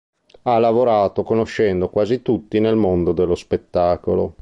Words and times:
Ha 0.41 0.57
lavorato 0.57 1.21
conoscendo 1.21 1.89
quasi 1.89 2.23
tutti 2.23 2.59
nel 2.59 2.75
mondo 2.75 3.11
dello 3.11 3.35
spettacolo. 3.35 4.33